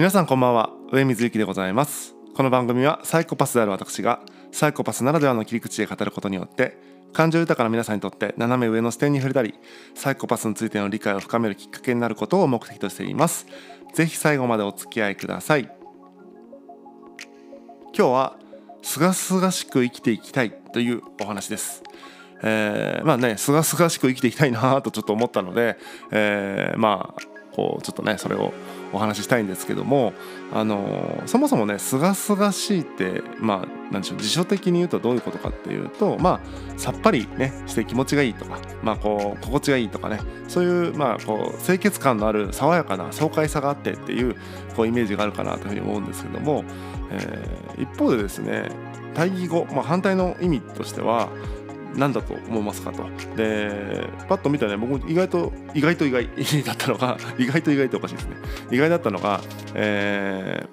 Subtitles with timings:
[0.00, 0.70] 皆さんこんばんは。
[0.92, 2.14] 上水幸でございます。
[2.34, 6.78] この番組はサイコパスである私がサイコパスならではの切り口で語ることによって
[7.12, 9.56] 感情豊かな皆さんにとって斜め上の視点に触れたり
[9.94, 13.46] サイコパスについての理解を深めるきっかけになることを目的としています。
[13.92, 15.70] ぜひ最後までお付き合いください。
[17.94, 18.38] 今日は
[18.80, 21.82] すがすがしく生きていきたいというお話です。
[22.42, 25.76] えー、まあねすがすがしく生きていきたいなとちょっと思ったので、
[26.10, 27.22] えー、まあ
[27.54, 28.54] こうちょっとねそれを
[28.92, 30.12] お話ししたいんですけども
[30.52, 44.36] あのそもそもねすがすがしいってまあなんでしょう辞書的に言うとどういうことかっていうとまあさっぱりねして気持ちがいいとかまあこう心地がいいとかねそういうまあこう清潔感のある爽やかな爽快さがあってっていう
[44.76, 46.64] こうイメージがあるかなというふうに思うんですけども、
[47.10, 48.68] えー、一方でですね
[49.14, 51.28] 対義語、まあ、反対の意味としては
[51.96, 53.04] 何だと思いますかと。
[53.36, 56.28] でパッと見たらね僕意外と意外と意外。
[56.64, 58.36] だったのが 意外と意外とおかしいですね。
[58.70, 59.40] 意外だったのが、
[59.74, 60.66] え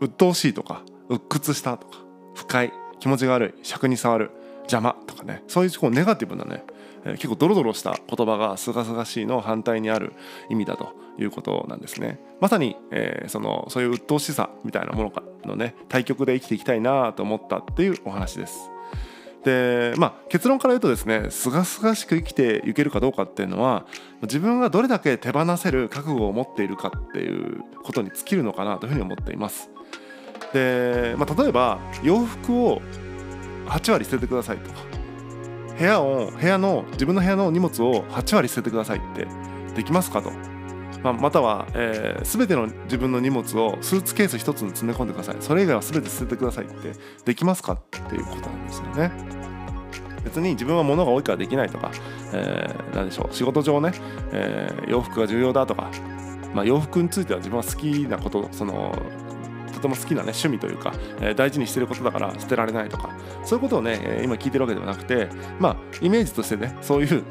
[0.00, 1.98] ー、鬱陶しいとか鬱屈したとか
[2.34, 4.30] 不快気持ちが悪い尺に触る
[4.62, 5.42] 邪魔とかね。
[5.48, 6.64] そういうこうネガティブなね、
[7.12, 10.14] 結構ドロドロした言葉がすがすがしいの反対にある
[10.48, 12.18] 意味だということなんですね。
[12.40, 15.12] まさに、えー、そのそういう鬱陶しさみたいなもの
[15.44, 18.70] のね対極で生きていきたいなと思ったっていうお話です。
[19.44, 23.86] でまあ結論から言うとですねすがすがしく生きていけるかどうかっていうのは
[24.22, 29.70] 自分がどれだけ手放せる覚悟を持っているかっていうことに尽きるのかなというふうに思っています。
[30.52, 32.80] で、まあ、例えば洋服を
[33.66, 34.76] 8割捨ててくださいとか
[35.78, 39.26] 部屋を部屋の自分の部屋の荷物を8割捨ててくださいって
[39.74, 40.53] できますかと。
[41.04, 45.36] まあ、または、えー、全ての自分の荷物をスーツケース1つに詰め込んでください。
[45.40, 46.92] それ以外は全て捨ててくださいって
[47.26, 49.12] できますかっていうことなんですよね。
[50.24, 51.92] 別に自分は物が多いからできないとか、
[52.32, 53.34] えー、何でしょう。
[53.34, 53.92] 仕事上ね、
[54.32, 55.90] えー、洋服が重要だとか、
[56.54, 58.90] まあ、洋服については自分は好きなことその
[59.84, 63.10] ても好きなね趣味というか、えー、大事にしてることだから捨てられないとか
[63.44, 65.28] そういうことをね、え、今聞いてるわけではなくて
[65.58, 67.24] まあイメージとしてねそういう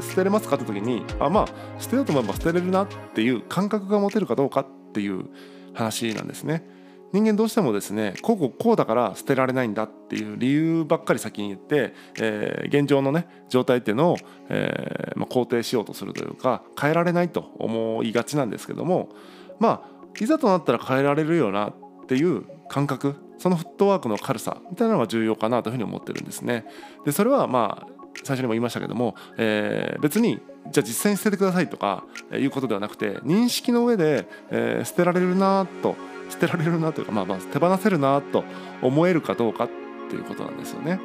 [0.00, 5.26] 捨てれますかって時にあまあ捨てようと思えば捨てれるなっていう感覚が持てるかどうかっていう
[5.74, 6.80] 話なんですね。
[7.12, 14.16] 人間どうしてもですねこうこうこうだから捨てられないんだっていう理由ばっかり先に言って、えー、現状のね状態っていうのを、
[14.48, 19.08] えーまあ、肯定しようとするというか変えられないと思いがちなんですけども
[19.58, 21.74] まあいざとなったら変えられるよなっ
[22.10, 26.66] ていう感覚そのフットワークの軽さみたいなのが重要かなというふうに思ってるんですね。
[27.04, 27.92] でそれはまあ
[28.24, 30.40] 最初にも言いましたけども、えー、別に
[30.72, 35.94] じゃあ実際に捨ててくださいとかいうことではなくて認識の上で、えー、捨てられるなと
[36.30, 38.42] 捨てられるなというか、まあ、まあ手放せるなと
[38.82, 39.68] 思えるかどうかっ
[40.08, 40.98] ていうことなんですよね。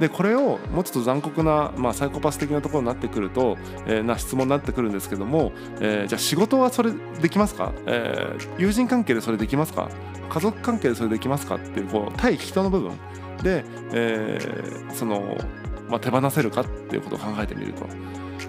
[0.00, 3.56] でこれをもうちょっと残酷な、まあ、サイコパス的なところになってくると、
[3.86, 9.88] えー、な質問になってくるんですけども、えー、じゃあ仕事はそれできますか、えー、友人関係でそれできますか？
[10.28, 11.56] 家族関係でそれできますか？
[11.56, 12.92] っていうこう対人の部分。
[13.42, 14.38] で、え、
[14.94, 15.36] その、
[15.88, 16.62] まあ、手放せるか？
[16.62, 17.86] っていうことを考えてみると。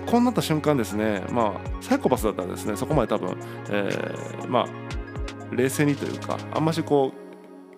[0.05, 3.37] こうなった瞬間ですね、まあ、サイコパスだったらですねそこまで多分、
[3.69, 3.89] え、
[4.47, 7.24] まあ冷静にというかあんましこう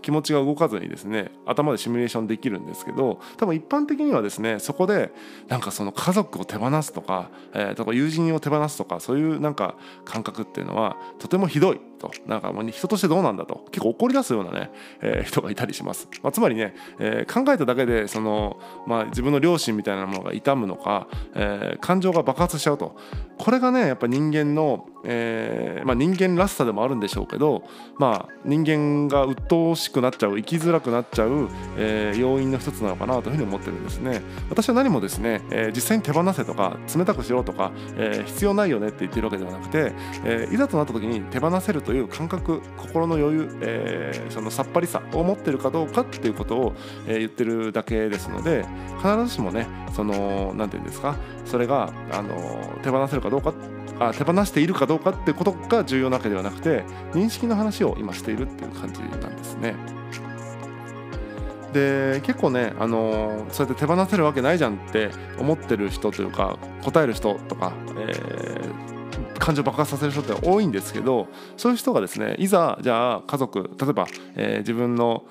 [0.08, 5.12] 気持ちが動かずにですね頭でシミュレーションできるんですけど多分一般的にはですねそこで
[5.50, 9.76] なんかその家族を手放すとか,、えー、とか友人を手放すとかそういうなんか
[10.06, 12.12] 感覚っていうのはとてもひどいと。
[12.28, 13.66] なんかもう人としてどうなんだと。
[13.72, 14.70] 結構怒り出すようなね、
[15.02, 22.96] えー、人がいたりします、まあ、つまりね、えー、考えただけでその、まあ、自分の両親みたいなものが痛むのか、えー、感情が爆発しちゃうと。
[23.40, 27.64] これがねやっぱ人間の、えまあ、人間らしさでもあるんでしょうけど、
[27.98, 34.22] まあ、人間が鬱陶しくなっちゃう生きづらくなっちゃう、え要因の一つなのかなというふうに思ってるんですね。
[34.50, 39.94] 私は何もですね、え実際に手放せとか冷たくしろとか、え必要ないよねって言ってるわけではなくて、
[40.26, 46.74] えいざとなった時に手放せるという感覚心の余裕、えー、そのさっぱりさを持ってるかどうかっていうことを、
[47.08, 48.66] えー、言ってるだけですので
[48.98, 51.16] 必ずしもねその何て言うんですか
[51.46, 56.84] それがあの手放せるかどうかってあ手放しているかどうかってことが重要なわけではなくて
[57.14, 59.76] 認識の話を今しているっていう感じなんですね。
[61.74, 68.98] で結構ね、あのー、そうやって手放せるわけないじゃんって思ってる人というか答える人とか、えー
[69.48, 75.24] 感情爆発させる人って多いんですけどそういう人がですねいざじゃあ家族例えば、えー、自分の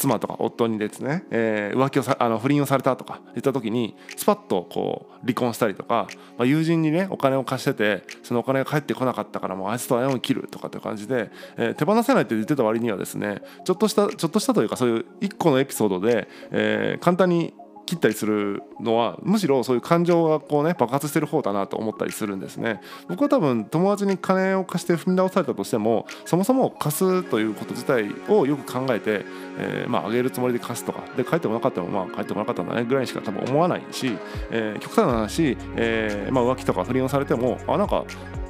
[0.00, 6.08] 妻とか夫にですね、えー、浮気をさあの不倫をされたとか言った時にスパッとこう離婚したりとか、
[6.38, 17.52] まあ、友人にねお金を貸しててそのお金が返ってこなかったからもうあいつとは縁を切るとかっていう感じで、えー、手放せないって言ってた割にはですねちょっとしたちょっとしたというかそういう一個のエピソードで、えー、簡単に
[17.86, 29.24] 切ったりするのはむしろそういう感情がこうね爆発してる方だなと思ったりするんですね僕は多分友達に金を貸して踏み倒されたとしてもそもそも貸すということ自体をよく考えて、
[29.58, 34.16] えー、まあ上げるつもりで貸すとかで帰ってこなかったらまあ帰ってこなかったんだねぐらいしか多分思わないし、
[34.50, 38.04] えー、極端な話、えーまあ、浮気とか不倫をされてもあなんか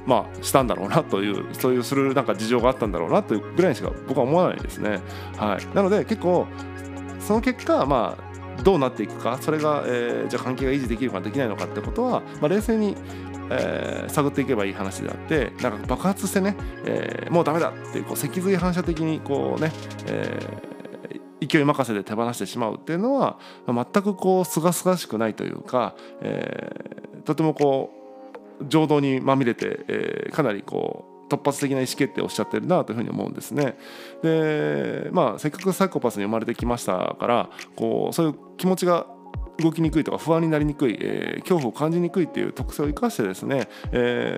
[0.06, 4.98] まあ、したんだろうなというそういうするなんか事情があったんだろうなというぐらいしか僕は思わないですね。
[5.36, 6.46] はい、なので結構
[7.20, 8.29] その結果まあ
[8.62, 12.96] どうなっていくかそれが、えー、じゃあ関係が維持できるかできないのかってことは、まあ、冷静に、
[13.50, 19.72] えー、探っていけばいい話であってなんか爆発してね、えー、もうダメだっていうこう脊髄反射的にこうね、
[20.06, 20.38] え、
[21.46, 26.70] 勢い任せで手放してしまうっていうのは、全くこう清々しくないというか、え、
[27.24, 27.90] とてもこ
[28.60, 33.76] う情動にまみれて、え、かなりこう突発的な意思決定をしちゃってるなというふうに思うんですね。
[34.22, 39.06] でまあせっかくサイコパスに生まれてきましたからこうそういう気持ちが
[39.58, 43.68] 動きにくいとか不安になりにくい、えー、恐怖を感じにくいっていう特性を生かしてですね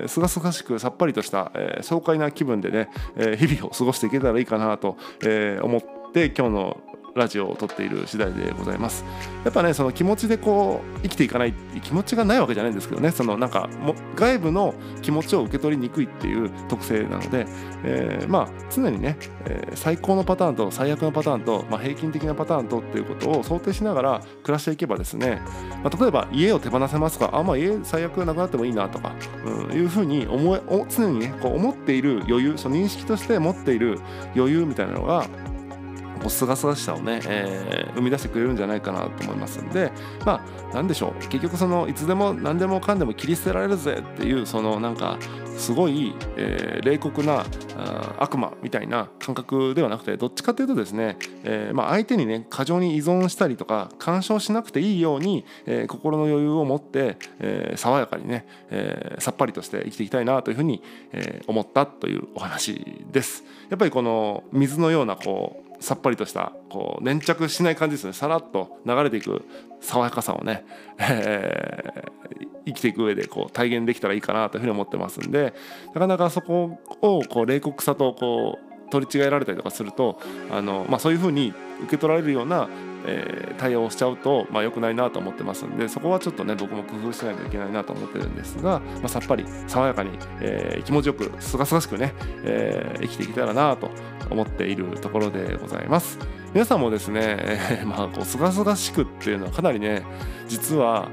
[0.09, 6.81] すがすがしくさっぱりとした、えー、爽快な気分でね、えー、日々を過ごしていけたらいいかなと、え、思って今日の
[7.15, 9.05] ラジオを撮っている次第でございます。
[9.45, 13.11] やっぱねその気持ちでこう生きていかないって気持ちがないわけじゃないんですけどね。
[13.11, 17.47] そのなんかも外部の気持ちを受け取りにくいっていう特性なので、
[17.85, 19.17] えー、まあ常にね、
[19.47, 25.43] えー、最高のパターンと最悪のパターンと、まあ、平均的なパターンとっていうことを想定しながら暮らしていけばですね、
[25.83, 27.31] まあ、例えば家を手放せますか。
[27.33, 29.15] あまあ家最悪なくなってもいいなとか、
[29.45, 34.01] うん、いうふうに思え常にねこう思っている余裕その認識として持っている
[34.35, 35.27] 余裕みたいなのが
[36.23, 39.93] こうすがすがしさをね、えー、生み出してくれるんじゃないかなと思いますんで
[40.25, 45.19] まあなんでしょう結局そのいつでも何でもかんでも切り捨てられるぜっていうそのなんか
[45.59, 47.45] すごい、えー、冷酷な
[48.19, 60.83] 悪魔みたいな感覚ではなくてどっちかというとですね、えーまあ、相手にね過剰に依存したりとか干渉しなくていいように、えー、心の余裕を持って、えー、爽やかにね、えー、さっぱりとして生きていきたいなというふうに、
[61.13, 63.45] えー、思ったというお話です。
[63.71, 68.13] やっぱりこの水のようなこうさっぱりとしたこう粘着しない感じですね。
[68.13, 69.45] さらっと流れていく
[69.81, 70.65] 爽やかさをね、
[70.99, 75.55] えー、生きていく上でこう体現できたらいいかなというふうに思ってますんで
[75.95, 80.21] なかなかそこをこう冷酷さとこう取り違えられたりとかすると
[80.51, 81.53] あの、まあ、そういうふうに
[81.83, 82.69] 受け取られるような
[83.05, 90.11] えー、対応しちゃうと、まあ、良くないなと思ってますんでそこはちょっとね僕も工夫しないといけないなと思ってるんですが、まあ、さっぱり爽やかに、
[90.41, 92.15] えー、気持ちよくすがすがしくね、
[92.45, 93.91] えー、生きていけたらなと
[94.31, 96.19] 思っているところでございます。
[96.55, 100.03] 皆さんもですね、えー、まあこうすがすがしくっていうのはかなりね
[100.49, 101.09] 実は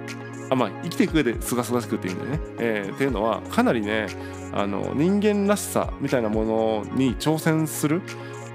[0.50, 4.08] あまあ生きていく上ですがすがしくっていうんでね、えー、っていうのはかなりね
[4.52, 8.02] あの人間らしさみたいなものに挑戦する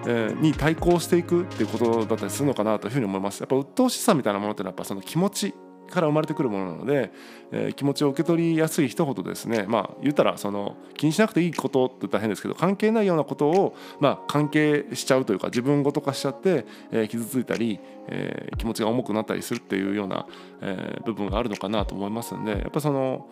[0.06, 3.40] に対抗していくっていうことだったりするのかなというふうに思います。
[3.40, 5.54] やっぱ鬱陶しさみたいなものってのはやっぱその気持ち
[5.90, 7.12] から生まれてくるものなので、
[7.52, 20.26] えー、気持ちを受け取りやすい人ほどですねまあ言ったらその気にしなくていいことって言ったら変ですけど関係ないようなことをまあ関係しちゃうというか自分ごと化しちゃって、えー、傷ついたり、えー、気持ちが重くなったりするっていうような、
[20.60, 23.28] え部分があるのかなと思いますんでやっぱその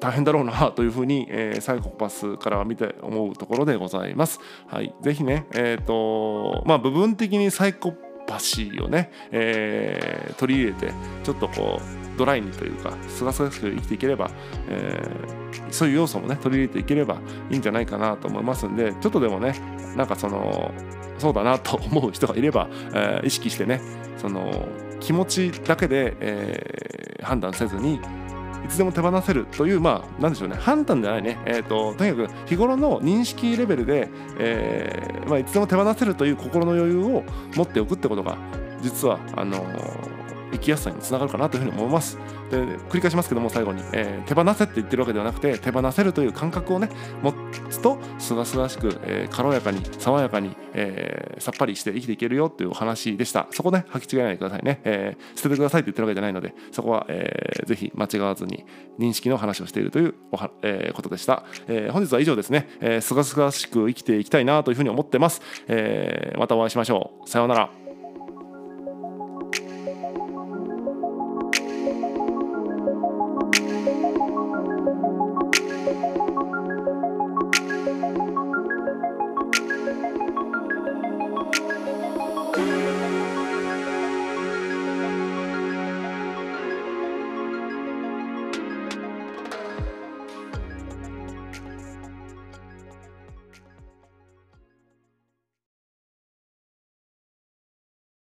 [0.00, 4.40] 大変だろうなというふうに、えー、サイコパスから見て思うところでございます。
[4.66, 7.94] はい、ぜひね、えーとまあ、部分的にサイコ
[8.26, 10.92] パシーをね、えー、取り入れて
[11.22, 14.30] ちょっとこうドライにというかすがすがしく生きていければ、
[14.68, 17.20] えー、そういう要素もね取り入れていければ
[17.50, 19.54] いいんじゃないかなと思いますんでちょっとでもね
[19.96, 20.72] なんかその
[21.18, 23.80] そうだなと思う人がいれば、えー、意識してね
[24.16, 24.68] その
[25.00, 28.00] 気持ちだけで、えー、判断せずに
[28.64, 30.56] いつでも手放せるというまあ何でしょうね。
[30.56, 37.22] 判断じゃないね、えーと、とにかく日頃の認識レベルで、えーまあ、いつでも手放せるという心の余裕を
[37.54, 38.36] 持っておくってことが
[38.80, 40.03] 実はあのー
[40.54, 42.18] 生きやすさにつながるかなというふうに思います。
[42.50, 42.58] で
[42.88, 46.88] 繰り返しますけども最後に、えー、手放せって言ってるわけではなくて手放せるという感覚をね
[47.22, 47.32] 持
[47.70, 53.48] つとすがすがしく、えー、軽やかに爽やかに、えー、さっぱりして生きていけるよっていうお話でした。
[53.50, 58.64] そこね履き違えないでくださいね、え、捨ててくださいって言ってるわけじゃないのでそこは、えー、ぜひ間違わずに
[58.98, 62.68] 認識の話をしているというおは、え、ことでした、え、本日は以上ですね。
[63.00, 67.28] すがすがしく生きていきたいなというふうに思ってます、え、またお会いしましょう。
[67.28, 67.83] さようなら。